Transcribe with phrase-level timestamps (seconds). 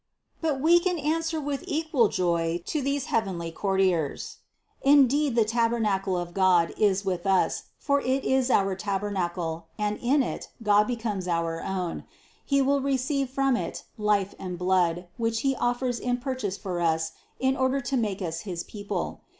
[0.41, 4.37] But we can answer with equal joy to these heavenly courtiers:
[4.81, 10.23] indeed the tabernacle of God is with us, for it is our tabernacle, and in
[10.23, 12.05] it God becomes our own;
[12.43, 17.11] He will receive from it life and blood, which He offers in purchase for us
[17.39, 19.21] in order to make us his people.